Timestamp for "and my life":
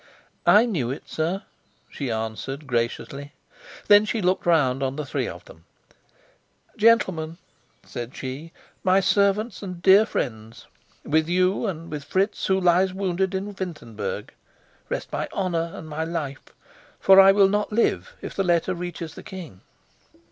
15.75-16.45